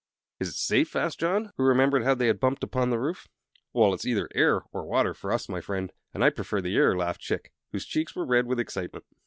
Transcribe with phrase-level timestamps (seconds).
[0.39, 3.27] "Is it safe?" asked John, who remembered how they had bumped upon the roof.
[3.71, 6.97] "Well, it's either air or water for us, my friend, and I prefer the air,"
[6.97, 9.05] laughed Chick, whose cheeks were red with excitement.